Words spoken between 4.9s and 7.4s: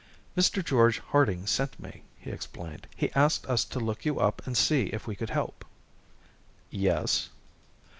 we could help." "Yes?"